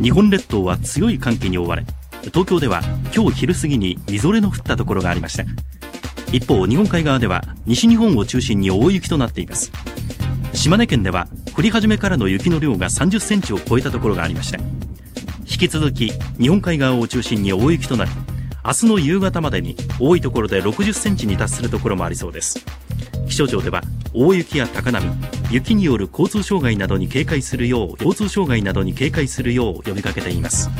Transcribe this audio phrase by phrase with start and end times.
[0.00, 1.84] 日本列島は強い寒気に覆われ
[2.24, 2.80] 東京では
[3.14, 5.44] 今日昼過ぎにみぞれの降ったところがありました。
[6.32, 9.70] 一方日本海側では西日本を中心に大雪となっています。
[10.52, 14.58] 島根県では降り始めからの雪の量が30センチを超えたところがありました。
[15.40, 18.10] 引き続き日本海側を中心に大雪となり
[18.64, 22.64] 明日の夕方までに多いところで60センチに達するところもありそうです。
[23.28, 23.82] 気象庁では
[24.14, 25.04] 大雪や高波
[25.50, 30.70] 雪による交通障害などに警戒するよう交通障害などに警戒するよう呼びかけています。